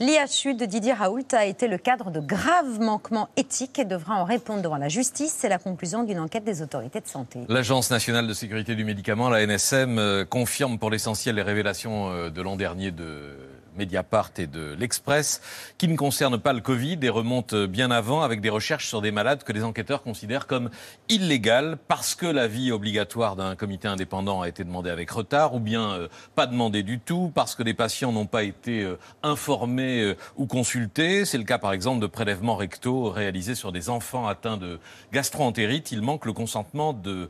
L'IHU 0.00 0.54
de 0.54 0.64
Didier 0.64 0.94
Raoult 0.94 1.26
a 1.32 1.44
été 1.44 1.68
le 1.68 1.76
cadre 1.76 2.10
de 2.10 2.20
graves 2.20 2.80
manquements 2.80 3.28
éthiques 3.36 3.78
et 3.78 3.84
devra 3.84 4.14
en 4.14 4.24
répondre 4.24 4.62
devant 4.62 4.78
la 4.78 4.88
justice. 4.88 5.36
C'est 5.36 5.50
la 5.50 5.58
conclusion 5.58 6.04
d'une 6.04 6.20
enquête 6.20 6.42
des 6.42 6.62
autorités 6.62 7.02
de 7.02 7.06
santé. 7.06 7.40
L'Agence 7.50 7.90
nationale 7.90 8.26
de 8.26 8.32
sécurité 8.32 8.74
du 8.74 8.84
médicament, 8.84 9.28
la 9.28 9.46
NSM, 9.46 9.98
euh, 9.98 10.24
confirme 10.24 10.78
pour 10.78 10.88
l'essentiel 10.88 11.34
les 11.34 11.42
révélations 11.42 12.10
euh, 12.10 12.30
de 12.30 12.40
l'an 12.40 12.56
dernier 12.56 12.92
de 12.92 13.36
Mediapart 13.80 14.30
et 14.36 14.46
de 14.46 14.76
l'Express, 14.78 15.40
qui 15.78 15.88
ne 15.88 15.96
concerne 15.96 16.38
pas 16.38 16.52
le 16.52 16.60
Covid 16.60 16.98
et 17.02 17.08
remonte 17.08 17.54
bien 17.54 17.90
avant 17.90 18.20
avec 18.22 18.40
des 18.40 18.50
recherches 18.50 18.86
sur 18.86 19.00
des 19.00 19.10
malades 19.10 19.42
que 19.42 19.52
les 19.52 19.64
enquêteurs 19.64 20.02
considèrent 20.02 20.46
comme 20.46 20.70
illégales 21.08 21.78
parce 21.88 22.14
que 22.14 22.26
l'avis 22.26 22.72
obligatoire 22.72 23.36
d'un 23.36 23.56
comité 23.56 23.88
indépendant 23.88 24.42
a 24.42 24.48
été 24.48 24.64
demandé 24.64 24.90
avec 24.90 25.10
retard 25.10 25.54
ou 25.54 25.60
bien 25.60 25.92
euh, 25.92 26.08
pas 26.34 26.46
demandé 26.46 26.82
du 26.82 26.98
tout 26.98 27.32
parce 27.34 27.54
que 27.54 27.62
les 27.62 27.74
patients 27.74 28.12
n'ont 28.12 28.26
pas 28.26 28.42
été 28.42 28.82
euh, 28.82 28.98
informés 29.22 30.02
euh, 30.02 30.16
ou 30.36 30.46
consultés. 30.46 31.24
C'est 31.24 31.38
le 31.38 31.44
cas 31.44 31.58
par 31.58 31.72
exemple 31.72 32.00
de 32.00 32.06
prélèvements 32.06 32.56
rectaux 32.56 33.10
réalisés 33.10 33.54
sur 33.54 33.72
des 33.72 33.88
enfants 33.88 34.28
atteints 34.28 34.58
de 34.58 34.78
gastroentérite. 35.12 35.90
Il 35.90 36.02
manque 36.02 36.26
le 36.26 36.32
consentement 36.32 36.92
de 36.92 37.28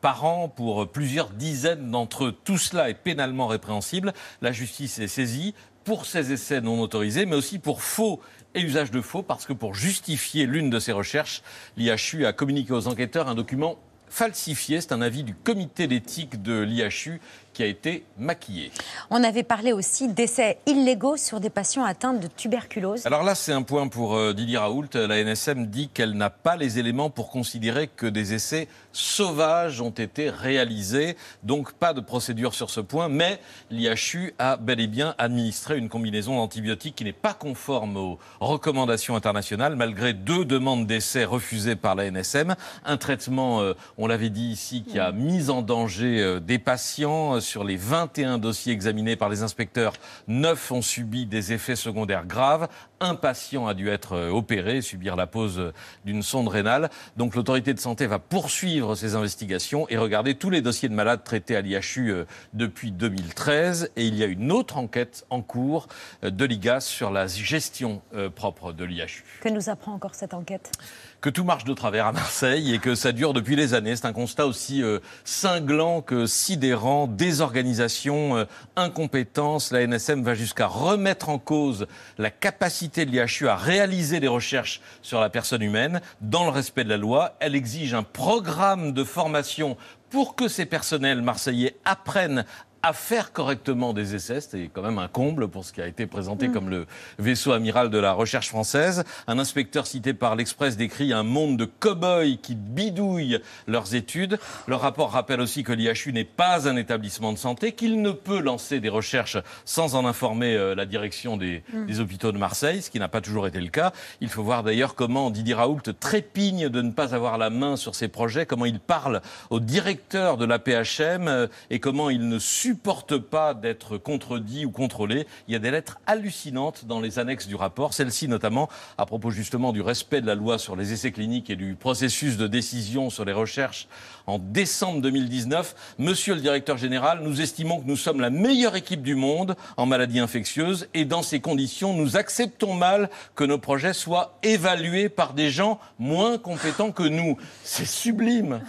parents 0.00 0.48
pour 0.48 0.88
plusieurs 0.88 1.30
dizaines 1.30 1.90
d'entre 1.90 2.26
eux. 2.26 2.34
Tout 2.44 2.58
cela 2.58 2.90
est 2.90 2.94
pénalement 2.94 3.46
répréhensible. 3.46 4.12
La 4.42 4.52
justice 4.52 4.98
est 4.98 5.08
saisie 5.08 5.54
pour 5.86 6.04
ces 6.04 6.32
essais 6.32 6.60
non 6.60 6.80
autorisés, 6.80 7.26
mais 7.26 7.36
aussi 7.36 7.60
pour 7.60 7.80
faux 7.80 8.20
et 8.54 8.60
usage 8.60 8.90
de 8.90 9.00
faux, 9.00 9.22
parce 9.22 9.46
que 9.46 9.52
pour 9.52 9.76
justifier 9.76 10.44
l'une 10.44 10.68
de 10.68 10.80
ces 10.80 10.90
recherches, 10.90 11.42
l'IHU 11.76 12.26
a 12.26 12.32
communiqué 12.32 12.72
aux 12.72 12.88
enquêteurs 12.88 13.28
un 13.28 13.36
document 13.36 13.78
falsifié. 14.08 14.80
C'est 14.80 14.92
un 14.92 15.00
avis 15.00 15.22
du 15.22 15.34
comité 15.34 15.86
d'éthique 15.86 16.42
de 16.42 16.60
l'IHU 16.60 17.20
qui 17.56 17.62
a 17.62 17.66
été 17.66 18.04
maquillé. 18.18 18.70
On 19.08 19.24
avait 19.24 19.42
parlé 19.42 19.72
aussi 19.72 20.08
d'essais 20.08 20.58
illégaux 20.66 21.16
sur 21.16 21.40
des 21.40 21.48
patients 21.48 21.84
atteints 21.84 22.12
de 22.12 22.26
tuberculose. 22.26 23.06
Alors 23.06 23.22
là, 23.22 23.34
c'est 23.34 23.52
un 23.52 23.62
point 23.62 23.88
pour 23.88 24.14
euh, 24.14 24.34
Didier 24.34 24.58
Raoult. 24.58 24.88
La 24.92 25.24
NSM 25.24 25.66
dit 25.66 25.88
qu'elle 25.88 26.12
n'a 26.18 26.28
pas 26.28 26.56
les 26.56 26.78
éléments 26.78 27.08
pour 27.08 27.30
considérer 27.30 27.88
que 27.88 28.04
des 28.04 28.34
essais 28.34 28.68
sauvages 28.92 29.80
ont 29.80 29.88
été 29.88 30.28
réalisés. 30.28 31.16
Donc 31.44 31.72
pas 31.72 31.94
de 31.94 32.02
procédure 32.02 32.52
sur 32.52 32.68
ce 32.68 32.80
point. 32.80 33.08
Mais 33.08 33.40
l'IHU 33.70 34.34
a 34.38 34.58
bel 34.58 34.78
et 34.80 34.86
bien 34.86 35.14
administré 35.16 35.78
une 35.78 35.88
combinaison 35.88 36.36
d'antibiotiques 36.36 36.96
qui 36.96 37.04
n'est 37.04 37.12
pas 37.14 37.32
conforme 37.32 37.96
aux 37.96 38.18
recommandations 38.38 39.16
internationales, 39.16 39.76
malgré 39.76 40.12
deux 40.12 40.44
demandes 40.44 40.86
d'essais 40.86 41.24
refusées 41.24 41.76
par 41.76 41.94
la 41.94 42.10
NSM. 42.10 42.54
Un 42.84 42.96
traitement, 42.98 43.62
euh, 43.62 43.72
on 43.96 44.06
l'avait 44.06 44.28
dit 44.28 44.48
ici, 44.48 44.84
qui 44.86 44.98
a 44.98 45.10
mis 45.10 45.48
en 45.48 45.62
danger 45.62 46.20
euh, 46.20 46.38
des 46.38 46.58
patients 46.58 47.40
sur 47.46 47.64
les 47.64 47.76
21 47.76 48.38
dossiers 48.38 48.72
examinés 48.72 49.16
par 49.16 49.28
les 49.28 49.42
inspecteurs, 49.42 49.94
9 50.28 50.72
ont 50.72 50.82
subi 50.82 51.24
des 51.26 51.52
effets 51.52 51.76
secondaires 51.76 52.26
graves. 52.26 52.68
Un 53.00 53.14
patient 53.14 53.66
a 53.66 53.74
dû 53.74 53.90
être 53.90 54.14
euh, 54.14 54.30
opéré, 54.30 54.80
subir 54.80 55.16
la 55.16 55.26
pose 55.26 55.74
d'une 56.06 56.22
sonde 56.22 56.48
rénale. 56.48 56.88
Donc 57.18 57.34
l'autorité 57.34 57.74
de 57.74 57.78
santé 57.78 58.06
va 58.06 58.18
poursuivre 58.18 58.94
ces 58.94 59.14
investigations 59.14 59.86
et 59.90 59.98
regarder 59.98 60.34
tous 60.34 60.48
les 60.48 60.62
dossiers 60.62 60.88
de 60.88 60.94
malades 60.94 61.22
traités 61.22 61.56
à 61.56 61.60
l'IHU 61.60 62.10
euh, 62.10 62.24
depuis 62.54 62.92
2013. 62.92 63.90
Et 63.96 64.06
il 64.06 64.14
y 64.14 64.22
a 64.22 64.26
une 64.26 64.50
autre 64.50 64.78
enquête 64.78 65.26
en 65.28 65.42
cours 65.42 65.88
euh, 66.24 66.30
de 66.30 66.46
l'IGAS 66.46 66.80
sur 66.80 67.10
la 67.10 67.26
gestion 67.26 68.00
propre 68.34 68.72
de 68.72 68.84
l'IHU. 68.84 69.24
Que 69.42 69.48
nous 69.48 69.68
apprend 69.68 69.92
encore 69.92 70.14
cette 70.14 70.32
enquête? 70.32 70.72
Que 71.20 71.28
tout 71.28 71.44
marche 71.44 71.64
de 71.64 71.74
travers 71.74 72.06
à 72.06 72.12
Marseille 72.12 72.72
et 72.72 72.78
que 72.78 72.94
ça 72.94 73.12
dure 73.12 73.34
depuis 73.34 73.56
des 73.56 73.74
années. 73.74 73.94
C'est 73.94 74.06
un 74.06 74.12
constat 74.12 74.46
aussi 74.46 74.82
cinglant 75.24 76.02
que 76.02 76.26
sidérant, 76.26 77.06
désorganisation, 77.06 78.46
incompétence. 78.76 79.72
La 79.72 79.86
NSM 79.86 80.22
va 80.22 80.34
jusqu'à 80.34 80.66
remettre 80.66 81.28
en 81.28 81.38
cause 81.38 81.86
la 82.18 82.30
capacité 82.30 82.85
de 82.88 83.02
l'IHU 83.10 83.48
à 83.48 83.56
réaliser 83.56 84.20
des 84.20 84.28
recherches 84.28 84.80
sur 85.02 85.20
la 85.20 85.30
personne 85.30 85.62
humaine 85.62 86.00
dans 86.20 86.44
le 86.44 86.50
respect 86.50 86.84
de 86.84 86.88
la 86.88 86.96
loi. 86.96 87.36
Elle 87.40 87.54
exige 87.54 87.94
un 87.94 88.02
programme 88.02 88.92
de 88.92 89.04
formation 89.04 89.76
pour 90.10 90.36
que 90.36 90.48
ces 90.48 90.66
personnels 90.66 91.22
marseillais 91.22 91.76
apprennent 91.84 92.44
à 92.86 92.92
faire 92.92 93.32
correctement 93.32 93.92
des 93.92 94.14
essais. 94.14 94.40
C'était 94.40 94.70
quand 94.72 94.82
même 94.82 94.98
un 94.98 95.08
comble 95.08 95.48
pour 95.48 95.64
ce 95.64 95.72
qui 95.72 95.82
a 95.82 95.88
été 95.88 96.06
présenté 96.06 96.46
mm. 96.46 96.52
comme 96.52 96.70
le 96.70 96.86
vaisseau 97.18 97.50
amiral 97.50 97.90
de 97.90 97.98
la 97.98 98.12
recherche 98.12 98.48
française. 98.48 99.02
Un 99.26 99.40
inspecteur 99.40 99.88
cité 99.88 100.14
par 100.14 100.36
l'Express 100.36 100.76
décrit 100.76 101.12
un 101.12 101.24
monde 101.24 101.56
de 101.56 101.64
cow-boys 101.64 102.36
qui 102.40 102.54
bidouillent 102.54 103.40
leurs 103.66 103.96
études. 103.96 104.38
Le 104.68 104.76
rapport 104.76 105.10
rappelle 105.10 105.40
aussi 105.40 105.64
que 105.64 105.72
l'IHU 105.72 106.12
n'est 106.12 106.22
pas 106.22 106.68
un 106.68 106.76
établissement 106.76 107.32
de 107.32 107.38
santé, 107.38 107.72
qu'il 107.72 108.00
ne 108.02 108.12
peut 108.12 108.38
lancer 108.38 108.78
des 108.78 108.88
recherches 108.88 109.38
sans 109.64 109.96
en 109.96 110.06
informer 110.06 110.54
euh, 110.54 110.76
la 110.76 110.86
direction 110.86 111.36
des, 111.36 111.64
mm. 111.72 111.86
des 111.86 111.98
hôpitaux 111.98 112.30
de 112.30 112.38
Marseille, 112.38 112.82
ce 112.82 112.90
qui 112.90 113.00
n'a 113.00 113.08
pas 113.08 113.20
toujours 113.20 113.48
été 113.48 113.60
le 113.60 113.68
cas. 113.68 113.92
Il 114.20 114.28
faut 114.28 114.44
voir 114.44 114.62
d'ailleurs 114.62 114.94
comment 114.94 115.30
Didier 115.30 115.54
Raoult 115.54 115.82
trépigne 115.98 116.68
de 116.68 116.82
ne 116.82 116.92
pas 116.92 117.16
avoir 117.16 117.36
la 117.36 117.50
main 117.50 117.74
sur 117.74 117.96
ces 117.96 118.06
projets, 118.06 118.46
comment 118.46 118.64
il 118.64 118.78
parle 118.78 119.22
au 119.50 119.58
directeur 119.58 120.36
de 120.36 120.44
la 120.44 120.60
PHM 120.60 121.26
euh, 121.26 121.46
et 121.70 121.80
comment 121.80 122.10
il 122.10 122.28
ne 122.28 122.38
supporte 122.38 122.75
supporte 122.76 123.16
pas 123.16 123.54
d'être 123.54 123.96
contredit 123.96 124.66
ou 124.66 124.70
contrôlé. 124.70 125.26
Il 125.48 125.54
y 125.54 125.56
a 125.56 125.58
des 125.58 125.70
lettres 125.70 125.98
hallucinantes 126.06 126.84
dans 126.84 127.00
les 127.00 127.18
annexes 127.18 127.46
du 127.46 127.54
rapport, 127.54 127.94
celle-ci 127.94 128.28
notamment 128.28 128.68
à 128.98 129.06
propos 129.06 129.30
justement 129.30 129.72
du 129.72 129.80
respect 129.80 130.20
de 130.20 130.26
la 130.26 130.34
loi 130.34 130.58
sur 130.58 130.76
les 130.76 130.92
essais 130.92 131.10
cliniques 131.10 131.48
et 131.48 131.56
du 131.56 131.74
processus 131.74 132.36
de 132.36 132.46
décision 132.46 133.08
sur 133.08 133.24
les 133.24 133.32
recherches 133.32 133.88
en 134.26 134.38
décembre 134.38 135.00
2019. 135.00 135.96
Monsieur 135.98 136.34
le 136.34 136.42
directeur 136.42 136.76
général, 136.76 137.20
nous 137.22 137.40
estimons 137.40 137.80
que 137.80 137.86
nous 137.86 137.96
sommes 137.96 138.20
la 138.20 138.28
meilleure 138.28 138.76
équipe 138.76 139.00
du 139.00 139.14
monde 139.14 139.56
en 139.78 139.86
maladies 139.86 140.20
infectieuses 140.20 140.88
et 140.92 141.06
dans 141.06 141.22
ces 141.22 141.40
conditions, 141.40 141.94
nous 141.94 142.18
acceptons 142.18 142.74
mal 142.74 143.08
que 143.34 143.44
nos 143.44 143.58
projets 143.58 143.94
soient 143.94 144.38
évalués 144.42 145.08
par 145.08 145.32
des 145.32 145.48
gens 145.48 145.80
moins 145.98 146.36
compétents 146.36 146.92
que 146.92 147.04
nous. 147.04 147.38
C'est 147.64 147.86
sublime. 147.86 148.60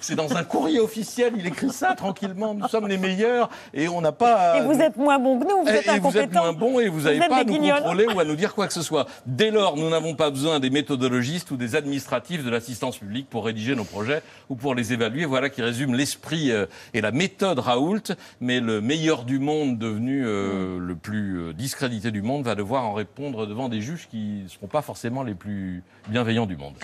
C'est 0.00 0.14
dans 0.14 0.36
un 0.36 0.44
courrier 0.44 0.78
officiel, 0.78 1.32
il 1.36 1.48
écrit 1.48 1.70
ça 1.70 1.94
tranquillement. 1.94 2.54
Nous 2.54 2.68
sommes 2.68 2.86
les 2.86 2.96
meilleurs 2.96 3.45
et 3.74 3.88
on 3.88 4.00
n'a 4.00 4.12
pas. 4.12 4.58
Et 4.58 4.60
vous 4.62 4.80
êtes 4.80 4.96
moins 4.96 5.18
bon 5.18 5.38
que 5.38 5.44
nous, 5.44 5.62
vous 5.62 5.68
êtes 5.68 5.86
et 5.86 5.98
Vous 5.98 6.16
êtes 6.16 6.32
moins 6.32 6.52
bon 6.52 6.80
et 6.80 6.88
vous 6.88 7.02
n'avez 7.02 7.18
pas 7.18 7.38
à 7.38 7.44
nous 7.44 7.58
contrôler 7.58 8.06
ou 8.06 8.20
à 8.20 8.24
nous 8.24 8.36
dire 8.36 8.54
quoi 8.54 8.66
que 8.66 8.72
ce 8.72 8.82
soit. 8.82 9.06
Dès 9.26 9.50
lors, 9.50 9.76
nous 9.76 9.88
n'avons 9.88 10.14
pas 10.14 10.30
besoin 10.30 10.60
des 10.60 10.70
méthodologistes 10.70 11.50
ou 11.50 11.56
des 11.56 11.76
administratifs 11.76 12.44
de 12.44 12.50
l'assistance 12.50 12.98
publique 12.98 13.28
pour 13.28 13.44
rédiger 13.44 13.74
nos 13.74 13.84
projets 13.84 14.22
ou 14.48 14.56
pour 14.56 14.74
les 14.74 14.92
évaluer. 14.92 15.24
Voilà 15.24 15.50
qui 15.50 15.62
résume 15.62 15.94
l'esprit 15.94 16.50
euh, 16.50 16.66
et 16.94 17.00
la 17.00 17.12
méthode 17.12 17.58
Raoult. 17.58 18.02
Mais 18.40 18.60
le 18.60 18.80
meilleur 18.80 19.24
du 19.24 19.38
monde, 19.38 19.78
devenu 19.78 20.24
euh, 20.26 20.78
le 20.78 20.94
plus 20.94 21.38
euh, 21.38 21.52
discrédité 21.52 22.10
du 22.10 22.22
monde, 22.22 22.44
va 22.44 22.54
devoir 22.54 22.84
en 22.84 22.92
répondre 22.92 23.46
devant 23.46 23.68
des 23.68 23.80
juges 23.80 24.08
qui 24.10 24.42
ne 24.44 24.48
seront 24.48 24.66
pas 24.66 24.82
forcément 24.82 25.22
les 25.22 25.34
plus 25.34 25.82
bienveillants 26.08 26.46
du 26.46 26.56
monde. 26.56 26.74